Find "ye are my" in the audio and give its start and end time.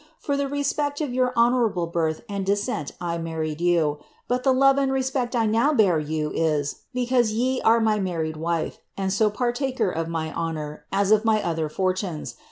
7.33-7.99